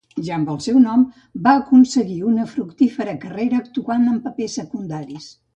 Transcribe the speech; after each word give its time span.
Ja 0.27 0.29
amb 0.37 0.47
el 0.53 0.55
seu 0.67 0.77
nou 0.77 0.83
nom, 0.85 1.03
va 1.47 1.53
aconseguir 1.59 2.17
una 2.31 2.47
fructífera 2.55 3.15
carrera 3.27 3.63
actuant 3.67 4.11
en 4.15 4.21
papers 4.29 4.61
secundaris. 4.63 5.33